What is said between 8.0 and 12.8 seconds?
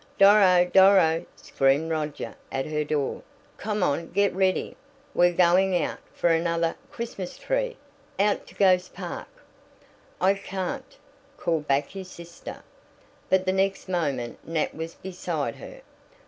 Out to ghost park." "I can't!" called back his sister,